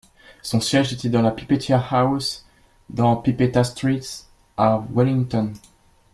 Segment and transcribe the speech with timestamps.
[0.41, 2.43] Son siège est dans la Pipitea House
[2.89, 3.99] dans Pipitea Street
[4.57, 5.53] à Wellington.